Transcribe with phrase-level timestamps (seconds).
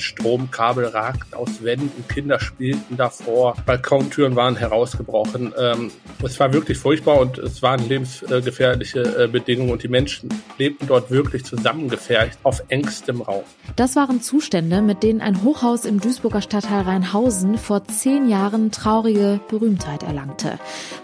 [0.00, 5.52] Stromkabel ragten aus Wänden, Kinder spielten davor, Balkontüren waren herausgebrochen.
[5.58, 5.90] Ähm,
[6.22, 10.28] es war wirklich furchtbar und es waren lebensgefährliche äh, Bedingungen und die Menschen
[10.58, 13.44] lebten dort wirklich zusammengefärcht auf engstem Raum.
[13.76, 19.40] Das waren Zustände, mit denen ein Hochhaus im Duisburger Stadtteil Rheinhausen vor zehn Jahren traurige
[19.48, 20.58] Berühmtheit erlangte.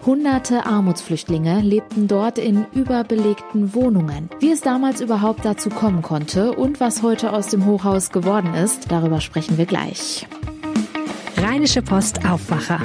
[0.05, 4.29] Hunderte Armutsflüchtlinge lebten dort in überbelegten Wohnungen.
[4.39, 8.86] Wie es damals überhaupt dazu kommen konnte und was heute aus dem Hochhaus geworden ist,
[8.87, 10.27] darüber sprechen wir gleich.
[11.37, 12.79] Rheinische Post Aufwacher.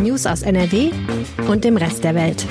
[0.00, 0.90] News aus NRW
[1.48, 2.46] und dem Rest der Welt.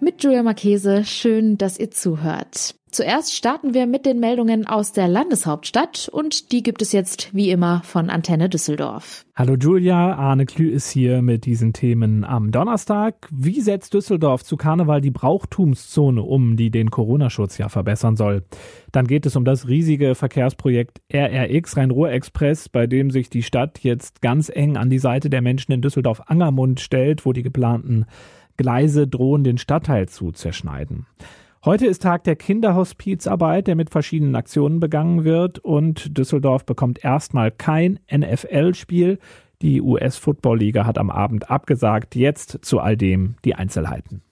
[0.00, 2.74] Mit Julia Marchese, schön, dass ihr zuhört.
[2.92, 7.50] Zuerst starten wir mit den Meldungen aus der Landeshauptstadt und die gibt es jetzt wie
[7.50, 9.24] immer von Antenne Düsseldorf.
[9.36, 13.28] Hallo Julia, Arne Klü ist hier mit diesen Themen am Donnerstag.
[13.30, 18.42] Wie setzt Düsseldorf zu Karneval die Brauchtumszone um, die den Corona-Schutz ja verbessern soll?
[18.90, 24.20] Dann geht es um das riesige Verkehrsprojekt RRX Rhein-Ruhr-Express, bei dem sich die Stadt jetzt
[24.20, 28.06] ganz eng an die Seite der Menschen in Düsseldorf-Angermund stellt, wo die geplanten
[28.56, 31.06] Gleise drohen, den Stadtteil zu zerschneiden.
[31.62, 37.50] Heute ist Tag der Kinderhospizarbeit, der mit verschiedenen Aktionen begangen wird und Düsseldorf bekommt erstmal
[37.50, 39.18] kein NFL-Spiel.
[39.60, 42.16] Die US-Football-Liga hat am Abend abgesagt.
[42.16, 44.22] Jetzt zu all dem die Einzelheiten.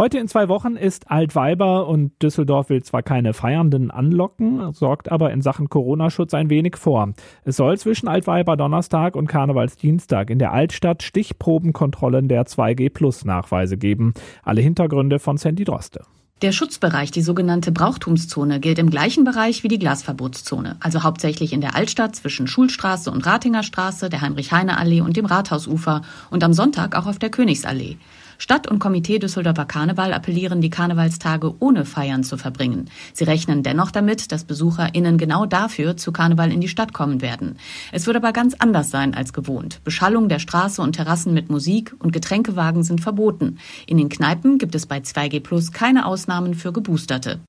[0.00, 5.32] Heute in zwei Wochen ist Altweiber und Düsseldorf will zwar keine Feiernden anlocken, sorgt aber
[5.32, 7.14] in Sachen Corona-Schutz ein wenig vor.
[7.42, 14.14] Es soll zwischen Altweiber Donnerstag und Karnevalsdienstag in der Altstadt Stichprobenkontrollen der 2G-Plus-Nachweise geben.
[14.44, 16.04] Alle Hintergründe von Sandy Droste.
[16.40, 21.60] Der Schutzbereich, die sogenannte Brauchtumszone, gilt im gleichen Bereich wie die Glasverbotszone, also hauptsächlich in
[21.60, 27.06] der Altstadt zwischen Schulstraße und Ratingerstraße, der Heinrich-Heine-Allee und dem Rathausufer und am Sonntag auch
[27.06, 27.96] auf der Königsallee.
[28.40, 32.88] Stadt und Komitee Düsseldorfer Karneval appellieren, die Karnevalstage ohne Feiern zu verbringen.
[33.12, 37.58] Sie rechnen dennoch damit, dass BesucherInnen genau dafür zu Karneval in die Stadt kommen werden.
[37.90, 39.80] Es wird aber ganz anders sein als gewohnt.
[39.82, 43.58] Beschallung der Straße und Terrassen mit Musik und Getränkewagen sind verboten.
[43.86, 47.40] In den Kneipen gibt es bei 2G Plus keine Ausnahmen für Geboosterte.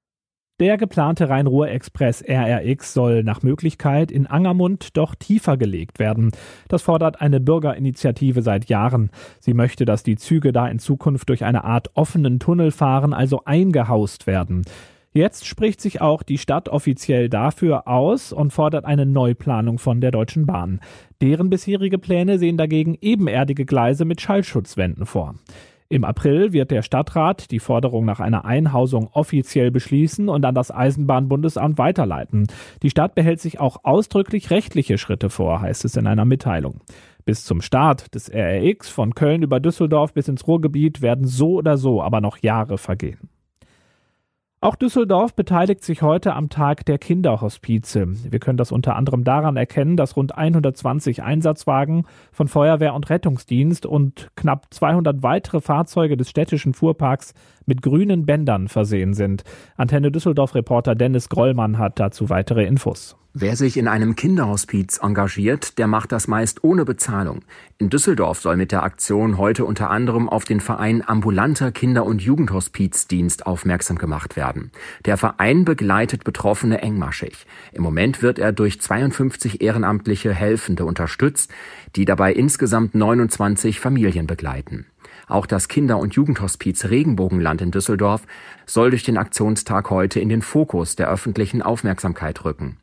[0.60, 6.32] Der geplante Rhein-Ruhr-Express RRX soll nach Möglichkeit in Angermund doch tiefer gelegt werden.
[6.68, 9.10] Das fordert eine Bürgerinitiative seit Jahren.
[9.40, 13.46] Sie möchte, dass die Züge da in Zukunft durch eine Art offenen Tunnel fahren, also
[13.46, 14.66] eingehaust werden.
[15.12, 20.12] Jetzt spricht sich auch die Stadt offiziell dafür aus und fordert eine Neuplanung von der
[20.12, 20.82] Deutschen Bahn.
[21.22, 25.36] Deren bisherige Pläne sehen dagegen ebenerdige Gleise mit Schallschutzwänden vor.
[25.92, 30.70] Im April wird der Stadtrat die Forderung nach einer Einhausung offiziell beschließen und an das
[30.70, 32.46] Eisenbahnbundesamt weiterleiten.
[32.84, 36.82] Die Stadt behält sich auch ausdrücklich rechtliche Schritte vor, heißt es in einer Mitteilung.
[37.26, 41.76] Bis zum Start des RRX von Köln über Düsseldorf bis ins Ruhrgebiet werden so oder
[41.76, 43.28] so aber noch Jahre vergehen.
[44.62, 48.08] Auch Düsseldorf beteiligt sich heute am Tag der Kinderhospize.
[48.30, 53.86] Wir können das unter anderem daran erkennen, dass rund 120 Einsatzwagen von Feuerwehr und Rettungsdienst
[53.86, 57.34] und knapp 200 weitere Fahrzeuge des städtischen Fuhrparks
[57.66, 59.46] mit grünen Bändern versehen sind.
[59.78, 63.16] Antenne Düsseldorf-Reporter Dennis Grollmann hat dazu weitere Infos.
[63.36, 67.42] Wer sich in einem Kinderhospiz engagiert, der macht das meist ohne Bezahlung.
[67.78, 72.24] In Düsseldorf soll mit der Aktion heute unter anderem auf den Verein Ambulanter Kinder- und
[72.24, 74.72] Jugendhospizdienst aufmerksam gemacht werden.
[75.06, 77.46] Der Verein begleitet Betroffene engmaschig.
[77.72, 81.52] Im Moment wird er durch 52 ehrenamtliche Helfende unterstützt,
[81.96, 84.88] die dabei insgesamt 29 Familien begleiten.
[85.28, 88.24] Auch das Kinder- und Jugendhospiz Regenbogenland in Düsseldorf
[88.66, 92.80] soll durch den Aktionstag heute in den Fokus der öffentlichen Aufmerksamkeit rücken.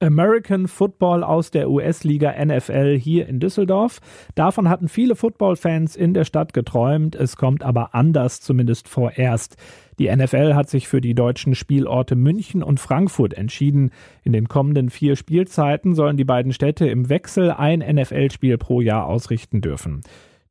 [0.00, 4.00] American Football aus der US-Liga NFL hier in Düsseldorf.
[4.34, 7.14] Davon hatten viele Football-Fans in der Stadt geträumt.
[7.14, 9.56] Es kommt aber anders, zumindest vorerst.
[9.98, 13.90] Die NFL hat sich für die deutschen Spielorte München und Frankfurt entschieden.
[14.24, 19.06] In den kommenden vier Spielzeiten sollen die beiden Städte im Wechsel ein NFL-Spiel pro Jahr
[19.06, 20.00] ausrichten dürfen.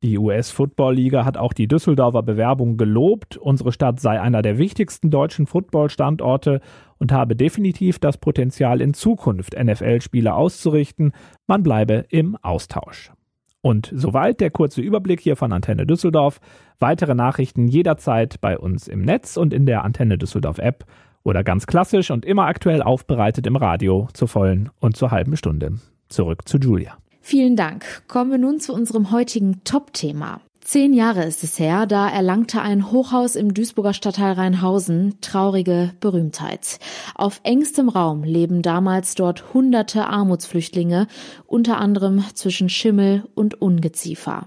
[0.02, 3.36] Die US-Football-Liga hat auch die Düsseldorfer Bewerbung gelobt.
[3.36, 6.62] Unsere Stadt sei einer der wichtigsten deutschen Football-Standorte
[6.98, 11.12] und habe definitiv das Potenzial, in Zukunft NFL-Spiele auszurichten.
[11.46, 13.12] Man bleibe im Austausch.
[13.60, 16.40] Und soweit der kurze Überblick hier von Antenne Düsseldorf.
[16.78, 20.86] Weitere Nachrichten jederzeit bei uns im Netz und in der Antenne Düsseldorf App
[21.24, 25.74] oder ganz klassisch und immer aktuell aufbereitet im Radio zur vollen und zur halben Stunde.
[26.08, 26.96] Zurück zu Julia.
[27.20, 28.02] Vielen Dank.
[28.08, 30.40] Kommen wir nun zu unserem heutigen Top-Thema.
[30.62, 36.78] Zehn Jahre ist es her, da erlangte ein Hochhaus im Duisburger Stadtteil Rheinhausen traurige Berühmtheit.
[37.14, 41.08] Auf engstem Raum leben damals dort hunderte Armutsflüchtlinge,
[41.46, 44.46] unter anderem zwischen Schimmel und Ungeziefer.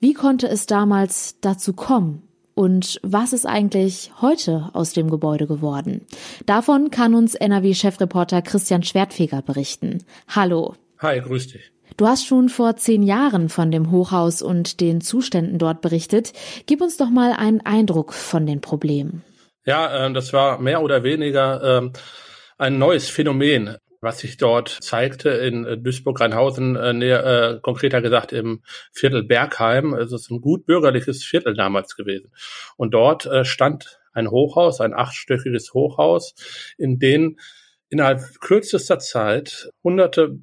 [0.00, 2.22] Wie konnte es damals dazu kommen?
[2.54, 6.06] Und was ist eigentlich heute aus dem Gebäude geworden?
[6.46, 9.98] Davon kann uns NRW-Chefreporter Christian Schwertfeger berichten.
[10.28, 10.74] Hallo.
[10.98, 11.72] Hi, grüß dich.
[11.96, 16.32] Du hast schon vor zehn Jahren von dem Hochhaus und den Zuständen dort berichtet.
[16.66, 19.24] Gib uns doch mal einen Eindruck von den Problemen.
[19.64, 21.90] Ja, äh, das war mehr oder weniger äh,
[22.58, 28.32] ein neues Phänomen was sich dort zeigte in äh, Duisburg-Rheinhausen, äh, näher, äh, konkreter gesagt
[28.32, 28.62] im
[28.92, 29.94] Viertel Bergheim.
[29.94, 32.32] Es ist ein gut bürgerliches Viertel damals gewesen.
[32.76, 36.34] Und dort stand ein Hochhaus, ein achtstöckiges Hochhaus,
[36.76, 37.38] in dem
[37.88, 40.38] innerhalb kürzester Zeit hunderte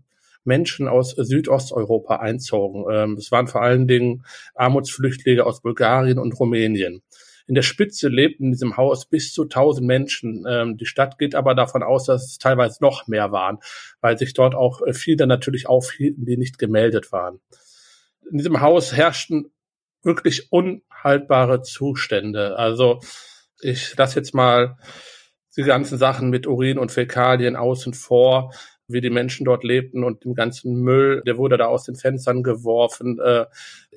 [0.45, 2.86] Menschen aus Südosteuropa einzogen.
[2.92, 7.01] Ähm, es waren vor allen Dingen Armutsflüchtlinge aus Bulgarien und Rumänien.
[7.47, 10.45] In der Spitze lebten in diesem Haus bis zu 1000 Menschen.
[10.50, 13.59] Ähm, die Stadt geht aber davon aus, dass es teilweise noch mehr waren,
[14.01, 17.39] weil sich dort auch äh, viele natürlich aufhielten, die nicht gemeldet waren.
[18.31, 19.51] In diesem Haus herrschten
[20.01, 22.57] wirklich unhaltbare Zustände.
[22.57, 23.00] Also
[23.62, 24.77] ich lasse jetzt mal
[25.56, 28.51] die ganzen Sachen mit Urin und Fäkalien außen vor
[28.88, 32.44] wie die Menschen dort lebten und dem ganzen Müll, der wurde da aus den Fenstern
[32.44, 33.20] geworfen.
[33.20, 33.46] Äh,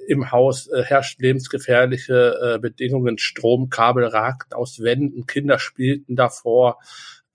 [0.06, 3.18] Im Haus äh, herrschten lebensgefährliche äh, Bedingungen.
[3.18, 6.78] Stromkabel ragten aus Wänden, Kinder spielten davor,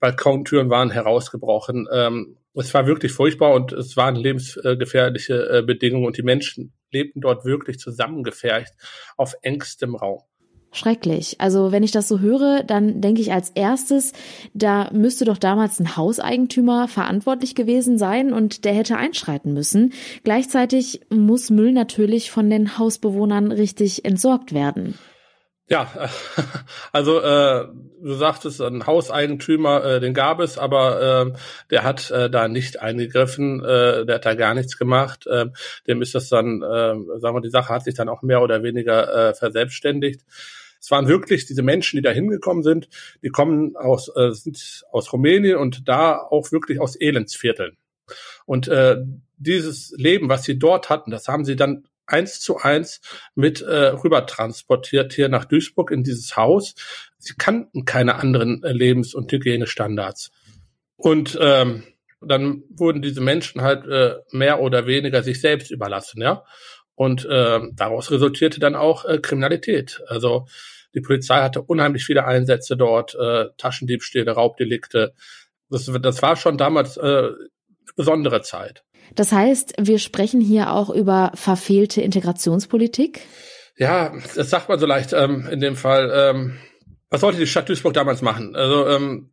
[0.00, 1.86] Balkontüren waren herausgebrochen.
[1.92, 7.20] Ähm, es war wirklich furchtbar und es waren lebensgefährliche äh, Bedingungen und die Menschen lebten
[7.20, 8.72] dort wirklich zusammengefercht
[9.16, 10.22] auf engstem Raum.
[10.74, 11.36] Schrecklich.
[11.38, 14.12] Also wenn ich das so höre, dann denke ich als erstes,
[14.54, 19.92] da müsste doch damals ein Hauseigentümer verantwortlich gewesen sein und der hätte einschreiten müssen.
[20.24, 24.98] Gleichzeitig muss Müll natürlich von den Hausbewohnern richtig entsorgt werden.
[25.68, 25.88] Ja,
[26.92, 27.68] also äh,
[28.02, 31.38] du sagtest, ein Hauseigentümer, äh, den gab es, aber äh,
[31.70, 35.28] der hat äh, da nicht eingegriffen, äh, der hat da gar nichts gemacht.
[35.28, 35.46] Äh,
[35.86, 38.64] dem ist das dann, äh, sagen wir, die Sache hat sich dann auch mehr oder
[38.64, 40.22] weniger äh, verselbstständigt.
[40.84, 42.90] Es waren wirklich diese Menschen, die da hingekommen sind,
[43.22, 47.78] die kommen aus, äh, sind aus Rumänien und da auch wirklich aus Elendsvierteln.
[48.44, 48.98] Und äh,
[49.38, 53.00] dieses Leben, was sie dort hatten, das haben sie dann eins zu eins
[53.34, 56.74] mit äh, rüber transportiert hier nach Duisburg in dieses Haus.
[57.16, 60.32] Sie kannten keine anderen äh, Lebens- und Hygienestandards.
[60.96, 61.84] Und ähm,
[62.20, 66.44] dann wurden diese Menschen halt äh, mehr oder weniger sich selbst überlassen, ja.
[66.94, 70.02] Und äh, daraus resultierte dann auch äh, Kriminalität.
[70.06, 70.46] Also
[70.94, 75.12] die Polizei hatte unheimlich viele Einsätze dort, äh, Taschendiebstähle, Raubdelikte.
[75.70, 77.34] Das, das war schon damals äh, eine
[77.96, 78.84] besondere Zeit.
[79.14, 83.20] Das heißt, wir sprechen hier auch über verfehlte Integrationspolitik?
[83.76, 86.12] Ja, das sagt man so leicht ähm, in dem Fall.
[86.14, 86.58] Ähm,
[87.10, 88.54] was sollte die Stadt Duisburg damals machen?
[88.54, 89.30] Also ähm,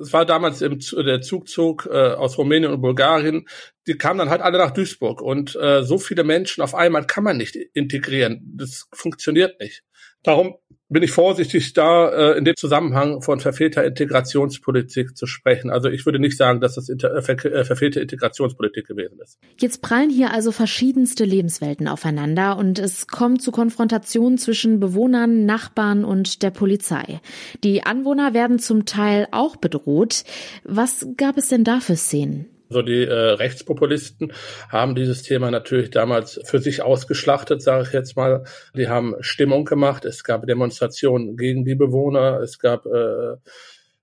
[0.00, 3.46] es war damals im, der Zugzug äh, aus Rumänien und Bulgarien,
[3.86, 7.24] die kamen dann halt alle nach Duisburg und äh, so viele Menschen auf einmal kann
[7.24, 8.40] man nicht integrieren.
[8.56, 9.82] Das funktioniert nicht.
[10.22, 10.56] Darum
[10.90, 15.70] bin ich vorsichtig, da äh, in dem Zusammenhang von verfehlter Integrationspolitik zu sprechen.
[15.70, 19.38] Also ich würde nicht sagen, dass das inter, äh, ver äh, verfehlte Integrationspolitik gewesen ist.
[19.58, 26.04] Jetzt prallen hier also verschiedenste Lebenswelten aufeinander und es kommt zu Konfrontationen zwischen Bewohnern, Nachbarn
[26.04, 27.20] und der Polizei.
[27.62, 30.24] Die Anwohner werden zum Teil auch bedroht.
[30.64, 32.46] Was gab es denn da für Szenen?
[32.72, 34.32] So die äh, Rechtspopulisten
[34.68, 38.44] haben dieses Thema natürlich damals für sich ausgeschlachtet, sage ich jetzt mal.
[38.76, 40.04] Die haben Stimmung gemacht.
[40.04, 42.38] Es gab Demonstrationen gegen die Bewohner.
[42.38, 43.34] Es gab äh,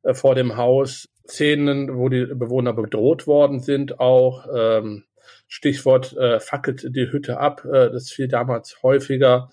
[0.04, 4.02] äh, vor dem Haus Szenen, wo die Bewohner bedroht worden sind.
[4.02, 5.06] Auch ähm,
[5.48, 7.64] Stichwort äh, fackelt die Hütte ab.
[7.64, 9.50] Äh, das fiel damals häufiger.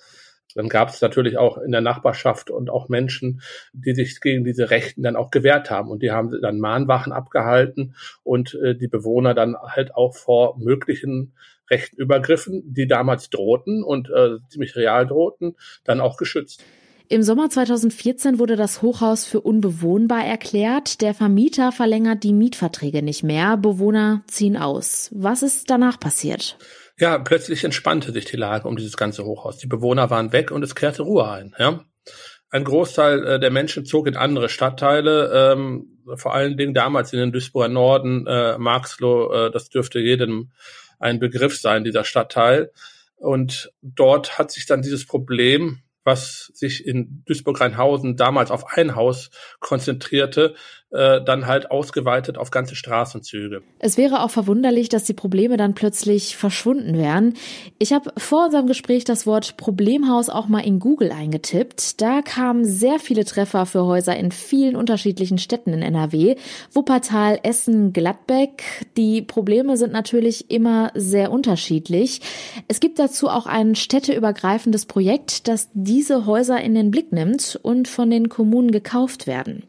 [0.55, 3.43] Dann gab es natürlich auch in der Nachbarschaft und auch Menschen,
[3.73, 5.91] die sich gegen diese Rechten dann auch gewehrt haben.
[5.91, 11.35] Und die haben dann Mahnwachen abgehalten und äh, die Bewohner dann halt auch vor möglichen
[11.71, 16.63] rechten Übergriffen, die damals drohten und äh, ziemlich real drohten, dann auch geschützt.
[17.09, 21.03] Im Sommer 2014 wurde das Hochhaus für unbewohnbar erklärt.
[21.03, 23.59] Der Vermieter verlängert die Mietverträge nicht mehr.
[23.59, 25.11] Bewohner ziehen aus.
[25.15, 26.57] Was ist danach passiert?
[26.99, 29.59] Ja, plötzlich entspannte sich die Lage um dieses ganze Hochhaus.
[29.59, 31.55] Die Bewohner waren weg und es kehrte Ruhe ein.
[31.59, 31.85] Ja?
[32.51, 37.19] Ein Großteil äh, der Menschen zog in andere Stadtteile, ähm, vor allen Dingen damals in
[37.19, 40.53] den Duisburger Norden, äh, Marxloh, äh, das dürfte jedem
[41.01, 42.71] ein Begriff sein, dieser Stadtteil.
[43.17, 49.31] Und dort hat sich dann dieses Problem, was sich in Duisburg-Rheinhausen damals auf ein Haus
[49.59, 50.55] konzentrierte,
[50.95, 53.63] äh, dann halt ausgeweitet auf ganze Straßenzüge.
[53.81, 57.35] Es wäre auch verwunderlich, dass die Probleme dann plötzlich verschwunden wären.
[57.79, 62.01] Ich habe vor unserem Gespräch das Wort Problemhaus auch mal in Google eingetippt.
[62.01, 66.37] Da kamen sehr viele Treffer für Häuser in vielen unterschiedlichen Städten in NRW.
[66.73, 68.87] Wuppertal, Essen, Gladbeck.
[68.97, 72.21] Die Probleme sind natürlich immer sehr unterschiedlich.
[72.69, 77.89] Es gibt dazu auch ein städteübergreifendes Projekt, das diese Häuser in den Blick nimmt und
[77.89, 79.65] von den Kommunen gekauft werden.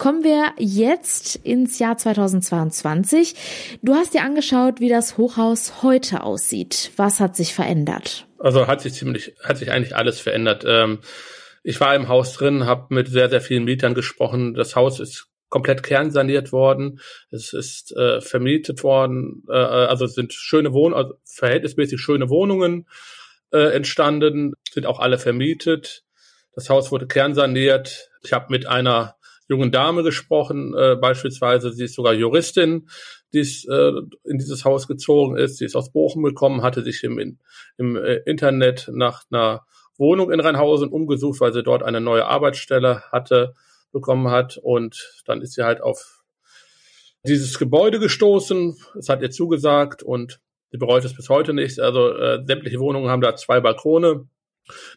[0.00, 3.34] Kommen wir jetzt ins Jahr 2022.
[3.82, 6.90] Du hast dir angeschaut, wie das Hochhaus heute aussieht.
[6.96, 8.26] Was hat sich verändert?
[8.38, 10.64] Also hat sich ziemlich, hat sich eigentlich alles verändert.
[10.66, 11.00] Ähm,
[11.62, 14.54] ich war im Haus drin, habe mit sehr, sehr vielen Mietern gesprochen.
[14.54, 17.00] Das Haus ist komplett kernsaniert worden.
[17.30, 19.44] Es ist äh, vermietet worden.
[19.50, 22.86] Äh, also es sind schöne Wohnungen, also verhältnismäßig schöne Wohnungen
[23.52, 26.04] äh, entstanden, sind auch alle vermietet.
[26.54, 28.08] Das Haus wurde kernsaniert.
[28.22, 29.19] Ich habe mit einer
[29.50, 32.88] jungen Dame gesprochen, äh, beispielsweise, sie ist sogar Juristin,
[33.32, 33.92] die ist, äh,
[34.24, 37.38] in dieses Haus gezogen ist, sie ist aus Bochum gekommen, hatte sich im,
[37.76, 39.66] im äh, Internet nach einer
[39.98, 43.54] Wohnung in Rheinhausen umgesucht, weil sie dort eine neue Arbeitsstelle hatte,
[43.90, 46.22] bekommen hat und dann ist sie halt auf
[47.26, 50.40] dieses Gebäude gestoßen, es hat ihr zugesagt und
[50.70, 51.80] sie bereut es bis heute nicht.
[51.80, 54.28] Also äh, sämtliche Wohnungen haben da zwei Balkone.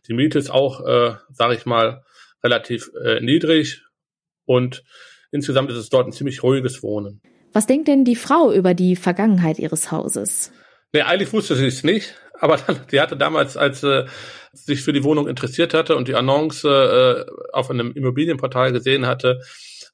[0.07, 2.03] Die Miete ist auch, äh, sage ich mal,
[2.43, 3.81] relativ äh, niedrig.
[4.45, 4.83] Und
[5.31, 7.21] insgesamt ist es dort ein ziemlich ruhiges Wohnen.
[7.53, 10.51] Was denkt denn die Frau über die Vergangenheit ihres Hauses?
[10.91, 14.05] Nee, eigentlich wusste sie es nicht, aber dann, die hatte damals, als sie
[14.53, 19.41] sich für die Wohnung interessiert hatte und die Annonce äh, auf einem Immobilienportal gesehen hatte,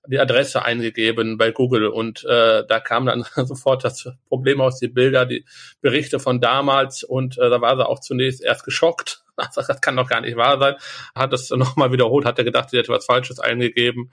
[0.08, 4.88] die Adresse eingegeben bei Google und äh, da kam dann sofort das Problem aus, die
[4.88, 5.46] Bilder, die
[5.82, 9.24] Berichte von damals und äh, da war sie auch zunächst erst geschockt.
[9.56, 10.76] Das kann doch gar nicht wahr sein.
[11.16, 14.12] Hat es nochmal wiederholt, hat er gedacht, sie hätte was Falsches eingegeben.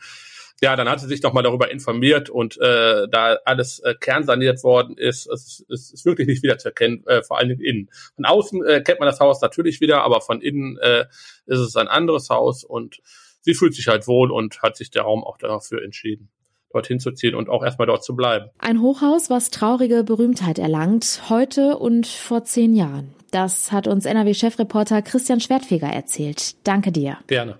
[0.62, 4.96] Ja, dann hat sie sich nochmal darüber informiert und äh, da alles äh, kernsaniert worden
[4.96, 7.90] ist, es, es ist wirklich nicht wieder zu erkennen, äh, vor allen Dingen innen.
[8.14, 11.04] Von außen äh, kennt man das Haus natürlich wieder, aber von innen äh,
[11.44, 13.00] ist es ein anderes Haus und
[13.42, 16.30] sie fühlt sich halt wohl und hat sich der Raum auch dafür entschieden
[16.76, 18.50] dorthin zu ziehen und auch erstmal dort zu bleiben.
[18.58, 23.14] Ein Hochhaus, was traurige Berühmtheit erlangt, heute und vor zehn Jahren.
[23.36, 26.56] Das hat uns NRW-Chefreporter Christian Schwertfeger erzählt.
[26.66, 27.18] Danke dir.
[27.26, 27.58] Gerne.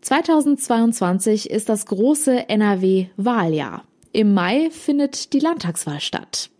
[0.00, 3.84] 2022 ist das große NRW-Wahljahr.
[4.10, 6.50] Im Mai findet die Landtagswahl statt.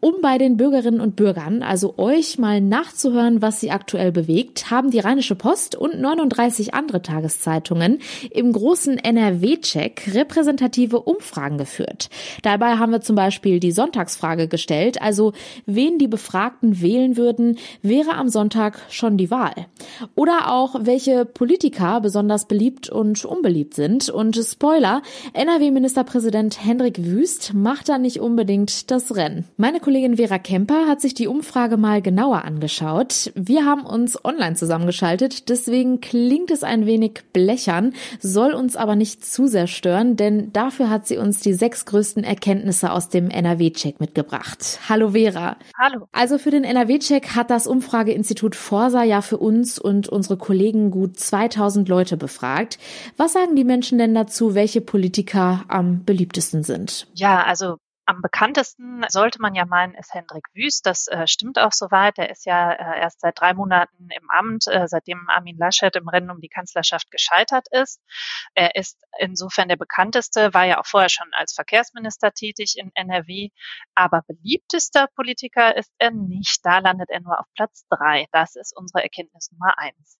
[0.00, 4.90] Um bei den Bürgerinnen und Bürgern, also euch mal nachzuhören, was sie aktuell bewegt, haben
[4.90, 7.98] die Rheinische Post und 39 andere Tageszeitungen
[8.30, 12.10] im großen NRW-Check repräsentative Umfragen geführt.
[12.42, 15.32] Dabei haben wir zum Beispiel die Sonntagsfrage gestellt, also
[15.66, 19.66] wen die Befragten wählen würden, wäre am Sonntag schon die Wahl.
[20.14, 24.08] Oder auch, welche Politiker besonders beliebt und unbeliebt sind.
[24.08, 25.02] Und Spoiler,
[25.32, 29.44] NRW-Ministerpräsident Hendrik Wüst macht da nicht unbedingt das Rennen.
[29.56, 33.32] Meine Kollegin Vera Kemper hat sich die Umfrage mal genauer angeschaut.
[33.34, 39.24] Wir haben uns online zusammengeschaltet, deswegen klingt es ein wenig blechern, soll uns aber nicht
[39.24, 44.00] zu sehr stören, denn dafür hat sie uns die sechs größten Erkenntnisse aus dem NRW-Check
[44.00, 44.80] mitgebracht.
[44.88, 45.56] Hallo Vera.
[45.78, 46.06] Hallo.
[46.12, 51.18] Also für den NRW-Check hat das Umfrageinstitut Forsa ja für uns und unsere Kollegen gut
[51.18, 52.78] 2000 Leute befragt.
[53.16, 57.06] Was sagen die Menschen denn dazu, welche Politiker am beliebtesten sind?
[57.14, 57.76] Ja, also
[58.10, 60.84] am bekanntesten sollte man ja meinen, ist Hendrik Wüst.
[60.84, 62.18] Das äh, stimmt auch soweit.
[62.18, 66.08] Er ist ja äh, erst seit drei Monaten im Amt, äh, seitdem Armin Laschet im
[66.08, 68.02] Rennen um die Kanzlerschaft gescheitert ist.
[68.54, 73.50] Er ist insofern der bekannteste, war ja auch vorher schon als Verkehrsminister tätig in NRW.
[73.94, 76.66] Aber beliebtester Politiker ist er nicht.
[76.66, 78.26] Da landet er nur auf Platz drei.
[78.32, 80.18] Das ist unsere Erkenntnis Nummer eins.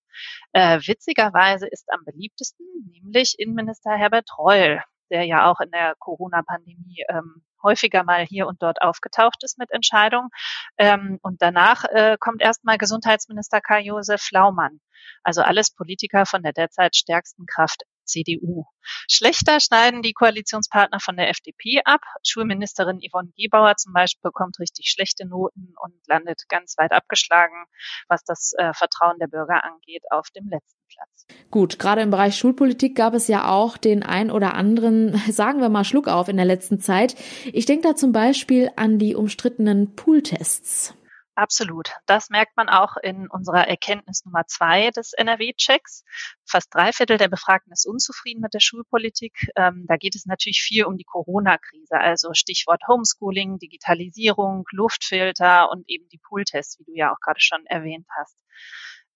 [0.52, 4.80] Äh, witzigerweise ist am beliebtesten nämlich Innenminister Herbert Reul
[5.10, 9.70] der ja auch in der Corona-Pandemie ähm, häufiger mal hier und dort aufgetaucht ist mit
[9.70, 10.30] Entscheidungen.
[10.78, 14.80] Ähm, und danach äh, kommt erstmal Gesundheitsminister Karl-Josef Laumann.
[15.22, 18.64] Also alles Politiker von der derzeit stärksten Kraft CDU.
[19.08, 22.00] Schlechter schneiden die Koalitionspartner von der FDP ab.
[22.26, 27.66] Schulministerin Yvonne Gebauer zum Beispiel bekommt richtig schlechte Noten und landet ganz weit abgeschlagen,
[28.08, 31.26] was das äh, Vertrauen der Bürger angeht, auf dem letzten Platz.
[31.50, 35.68] Gut, gerade im Bereich Schulpolitik gab es ja auch den ein oder anderen, sagen wir
[35.68, 37.16] mal, Schluck auf in der letzten Zeit.
[37.52, 40.94] Ich denke da zum Beispiel an die umstrittenen Pooltests.
[41.40, 41.92] Absolut.
[42.04, 46.04] Das merkt man auch in unserer Erkenntnis Nummer zwei des NRW-Checks.
[46.44, 49.48] Fast drei Viertel der Befragten ist unzufrieden mit der Schulpolitik.
[49.56, 55.88] Ähm, da geht es natürlich viel um die Corona-Krise, also Stichwort Homeschooling, Digitalisierung, Luftfilter und
[55.88, 58.36] eben die Pooltests, wie du ja auch gerade schon erwähnt hast.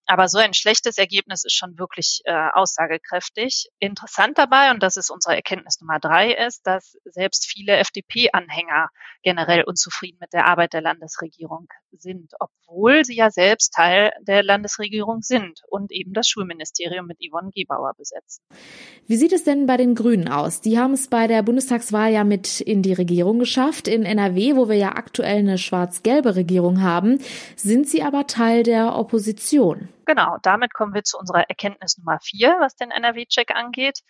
[0.07, 3.69] Aber so ein schlechtes Ergebnis ist schon wirklich äh, aussagekräftig.
[3.79, 8.89] Interessant dabei, und das ist unsere Erkenntnis Nummer drei, ist, dass selbst viele FDP-Anhänger
[9.23, 15.21] generell unzufrieden mit der Arbeit der Landesregierung sind, obwohl sie ja selbst Teil der Landesregierung
[15.21, 18.43] sind und eben das Schulministerium mit Yvonne Gebauer besetzen.
[19.07, 20.61] Wie sieht es denn bei den Grünen aus?
[20.61, 23.87] Die haben es bei der Bundestagswahl ja mit in die Regierung geschafft.
[23.87, 27.19] In NRW, wo wir ja aktuell eine schwarz-gelbe Regierung haben,
[27.55, 29.89] sind sie aber Teil der Opposition.
[30.05, 34.01] Genau, damit kommen wir zu unserer Erkenntnis Nummer vier, was den NRW-Check angeht.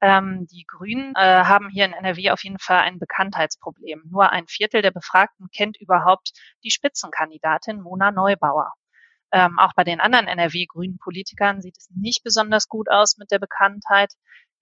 [0.00, 4.02] Ähm, die Grünen äh, haben hier in NRW auf jeden Fall ein Bekanntheitsproblem.
[4.10, 6.32] Nur ein Viertel der Befragten kennt überhaupt
[6.64, 8.72] die Spitzenkandidatin Mona Neubauer.
[9.32, 13.38] Ähm, auch bei den anderen NRW-grünen Politikern sieht es nicht besonders gut aus mit der
[13.38, 14.12] Bekanntheit.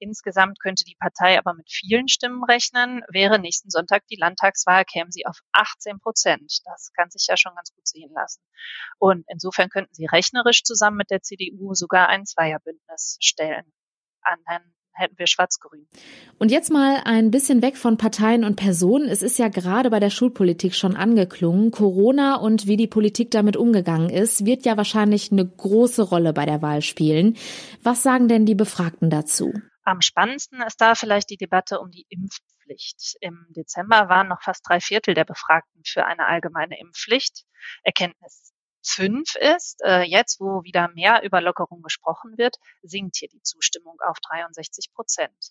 [0.01, 3.03] Insgesamt könnte die Partei aber mit vielen Stimmen rechnen.
[3.09, 6.61] Wäre nächsten Sonntag die Landtagswahl, kämen sie auf 18 Prozent.
[6.65, 8.43] Das kann sich ja schon ganz gut sehen lassen.
[8.99, 13.71] Und insofern könnten sie rechnerisch zusammen mit der CDU sogar ein Zweierbündnis stellen.
[14.23, 15.87] An Herrn hätten wir schwarz-grün.
[16.39, 19.09] Und jetzt mal ein bisschen weg von Parteien und Personen.
[19.09, 21.71] Es ist ja gerade bei der Schulpolitik schon angeklungen.
[21.71, 26.47] Corona und wie die Politik damit umgegangen ist, wird ja wahrscheinlich eine große Rolle bei
[26.47, 27.37] der Wahl spielen.
[27.83, 29.53] Was sagen denn die Befragten dazu?
[29.91, 33.17] Am spannendsten ist da vielleicht die Debatte um die Impfpflicht.
[33.21, 37.45] Im Dezember waren noch fast drei Viertel der Befragten für eine allgemeine Impfpflicht.
[37.83, 38.55] Erkenntnis
[38.87, 43.97] fünf ist, äh, jetzt wo wieder mehr über Lockerung gesprochen wird, sinkt hier die Zustimmung
[44.07, 45.51] auf 63 Prozent.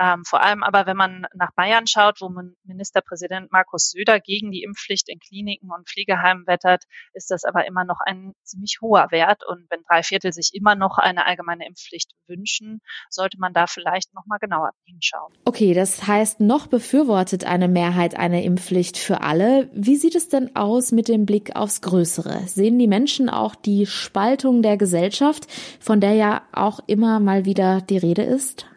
[0.00, 2.30] Ähm, vor allem aber, wenn man nach Bayern schaut, wo
[2.64, 7.84] Ministerpräsident Markus Söder gegen die Impfpflicht in Kliniken und Pflegeheimen wettert, ist das aber immer
[7.84, 9.42] noch ein ziemlich hoher Wert.
[9.46, 12.80] Und wenn drei Viertel sich immer noch eine allgemeine Impfpflicht wünschen,
[13.10, 15.34] sollte man da vielleicht noch mal genauer hinschauen.
[15.44, 19.68] Okay, das heißt, noch befürwortet eine Mehrheit eine Impfpflicht für alle.
[19.74, 22.46] Wie sieht es denn aus mit dem Blick aufs Größere?
[22.46, 25.46] Sehen die Menschen auch die Spaltung der Gesellschaft,
[25.78, 28.69] von der ja auch immer mal wieder die Rede ist?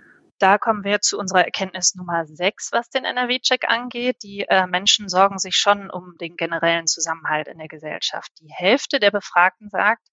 [0.44, 4.24] Da kommen wir zu unserer Erkenntnis Nummer sechs, was den NRW-Check angeht.
[4.24, 8.30] Die äh, Menschen sorgen sich schon um den generellen Zusammenhalt in der Gesellschaft.
[8.42, 10.06] Die Hälfte der Befragten sagt,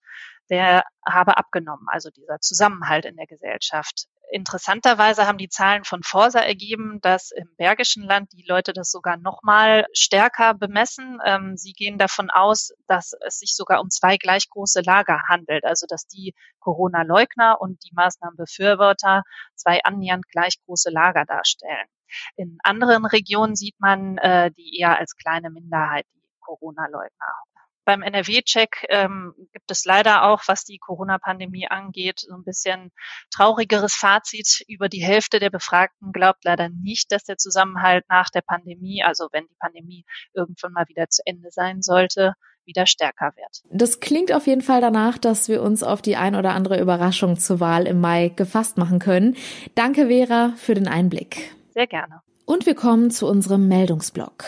[0.49, 4.07] der habe abgenommen, also dieser Zusammenhalt in der Gesellschaft.
[4.33, 9.17] Interessanterweise haben die Zahlen von Forsa ergeben, dass im Bergischen Land die Leute das sogar
[9.17, 11.19] noch mal stärker bemessen.
[11.25, 15.65] Ähm, sie gehen davon aus, dass es sich sogar um zwei gleich große Lager handelt,
[15.65, 19.23] also dass die Corona-Leugner und die Maßnahmenbefürworter
[19.57, 21.89] zwei annähernd gleich große Lager darstellen.
[22.37, 27.35] In anderen Regionen sieht man äh, die eher als kleine Minderheit, die Corona-Leugner
[27.91, 32.93] beim NRW-Check ähm, gibt es leider auch, was die Corona-Pandemie angeht, so ein bisschen
[33.35, 34.65] traurigeres Fazit.
[34.69, 39.27] Über die Hälfte der Befragten glaubt leider nicht, dass der Zusammenhalt nach der Pandemie, also
[39.33, 43.63] wenn die Pandemie irgendwann mal wieder zu Ende sein sollte, wieder stärker wird.
[43.73, 47.41] Das klingt auf jeden Fall danach, dass wir uns auf die ein oder andere Überraschung
[47.41, 49.37] zur Wahl im Mai gefasst machen können.
[49.75, 51.57] Danke, Vera, für den Einblick.
[51.75, 52.21] Sehr gerne.
[52.45, 54.45] Und wir kommen zu unserem Meldungsblock.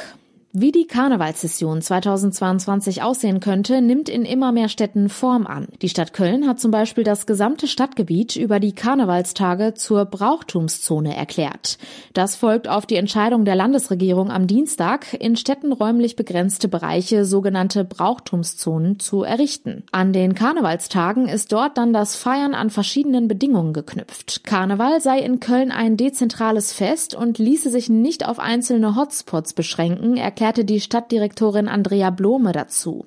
[0.54, 5.66] Wie die Karnevalssession 2022 aussehen könnte, nimmt in immer mehr Städten Form an.
[5.80, 11.78] Die Stadt Köln hat zum Beispiel das gesamte Stadtgebiet über die Karnevalstage zur Brauchtumszone erklärt.
[12.12, 17.86] Das folgt auf die Entscheidung der Landesregierung am Dienstag, in Städten räumlich begrenzte Bereiche, sogenannte
[17.86, 19.84] Brauchtumszonen, zu errichten.
[19.90, 24.44] An den Karnevalstagen ist dort dann das Feiern an verschiedenen Bedingungen geknüpft.
[24.44, 30.18] Karneval sei in Köln ein dezentrales Fest und ließe sich nicht auf einzelne Hotspots beschränken,
[30.42, 33.06] erklärte die Stadtdirektorin Andrea Blome dazu.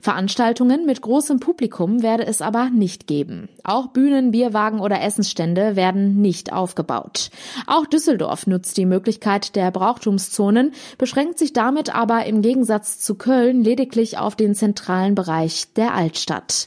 [0.00, 3.48] Veranstaltungen mit großem Publikum werde es aber nicht geben.
[3.62, 7.30] Auch Bühnen, Bierwagen oder Essensstände werden nicht aufgebaut.
[7.68, 13.62] Auch Düsseldorf nutzt die Möglichkeit der Brauchtumszonen, beschränkt sich damit aber im Gegensatz zu Köln
[13.62, 16.66] lediglich auf den zentralen Bereich der Altstadt.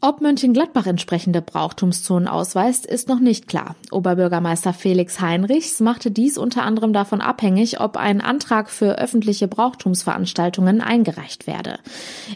[0.00, 3.74] Ob Mönchengladbach entsprechende Brauchtumszonen ausweist, ist noch nicht klar.
[3.90, 10.80] Oberbürgermeister Felix Heinrichs machte dies unter anderem davon abhängig, ob ein Antrag für öffentliche Brauchtumsveranstaltungen
[10.80, 11.78] eingereicht werde.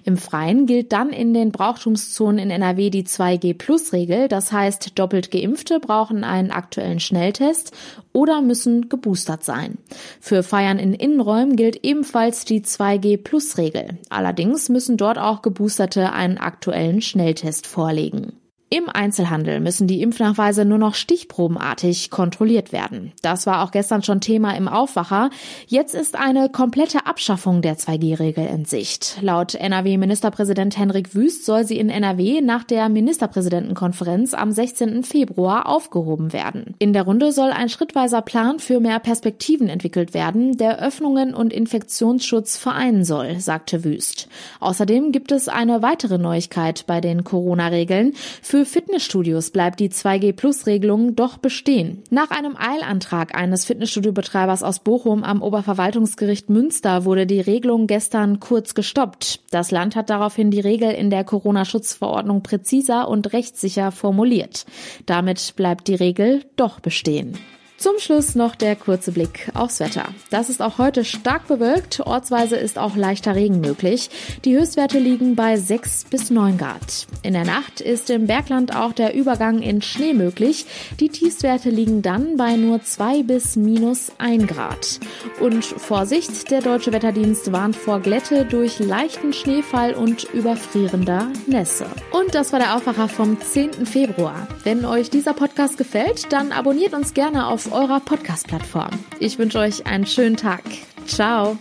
[0.05, 4.29] Im Freien gilt dann in den Brauchtumszonen in NRW die 2G-Plus-Regel.
[4.29, 7.73] Das heißt, doppelt Geimpfte brauchen einen aktuellen Schnelltest
[8.13, 9.79] oder müssen geboostert sein.
[10.21, 13.99] Für Feiern in Innenräumen gilt ebenfalls die 2G-Plus-Regel.
[14.09, 18.33] Allerdings müssen dort auch Geboosterte einen aktuellen Schnelltest vorlegen.
[18.73, 23.11] Im Einzelhandel müssen die Impfnachweise nur noch stichprobenartig kontrolliert werden.
[23.21, 25.31] Das war auch gestern schon Thema im Aufwacher.
[25.67, 29.19] Jetzt ist eine komplette Abschaffung der 2G-Regel in Sicht.
[29.23, 35.03] Laut NRW-Ministerpräsident Henrik Wüst soll sie in NRW nach der Ministerpräsidentenkonferenz am 16.
[35.03, 36.77] Februar aufgehoben werden.
[36.79, 41.53] In der Runde soll ein schrittweiser Plan für mehr Perspektiven entwickelt werden, der Öffnungen und
[41.53, 44.29] Infektionsschutz vereinen soll, sagte Wüst.
[44.61, 48.13] Außerdem gibt es eine weitere Neuigkeit bei den Corona-Regeln.
[48.41, 52.03] Für für Fitnessstudios bleibt die 2G-Plus-Regelung doch bestehen.
[52.11, 58.75] Nach einem Eilantrag eines Fitnessstudiobetreibers aus Bochum am Oberverwaltungsgericht Münster wurde die Regelung gestern kurz
[58.75, 59.41] gestoppt.
[59.51, 64.67] Das Land hat daraufhin die Regel in der Corona-Schutzverordnung präziser und rechtssicher formuliert.
[65.07, 67.39] Damit bleibt die Regel doch bestehen.
[67.81, 70.05] Zum Schluss noch der kurze Blick aufs Wetter.
[70.29, 72.01] Das ist auch heute stark bewölkt.
[72.01, 74.11] Ortsweise ist auch leichter Regen möglich.
[74.45, 77.07] Die Höchstwerte liegen bei 6 bis 9 Grad.
[77.23, 80.67] In der Nacht ist im Bergland auch der Übergang in Schnee möglich.
[81.01, 85.01] Die Tiefstwerte liegen dann bei nur 2 bis minus 1 Grad.
[85.41, 91.87] Und Vorsicht, der Deutsche Wetterdienst warnt vor Glätte durch leichten Schneefall und überfrierender Nässe.
[92.13, 93.87] Und das war der Aufwacher vom 10.
[93.87, 94.49] Februar.
[94.65, 98.91] Wenn euch dieser Podcast gefällt, dann abonniert uns gerne eurer Podcast-Plattform.
[99.19, 100.63] Ich wünsche euch einen schönen Tag.
[101.07, 101.57] Ciao.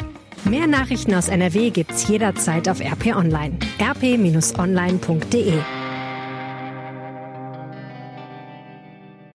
[0.45, 3.57] Mehr Nachrichten aus NRW gibt's jederzeit auf RP Online.
[3.81, 5.53] rp-online.de